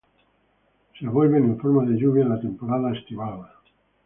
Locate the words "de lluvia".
1.85-2.23